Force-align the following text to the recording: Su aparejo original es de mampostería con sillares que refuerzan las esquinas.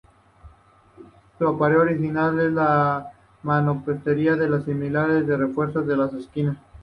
Su 1.37 1.47
aparejo 1.47 1.81
original 1.83 2.39
es 2.39 2.55
de 2.55 3.05
mampostería 3.43 4.35
con 4.35 4.65
sillares 4.65 5.25
que 5.27 5.37
refuerzan 5.37 5.95
las 5.95 6.11
esquinas. 6.15 6.57